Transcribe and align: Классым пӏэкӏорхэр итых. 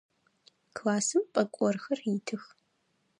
Классым 0.77 1.23
пӏэкӏорхэр 1.33 1.99
итых. 2.15 2.43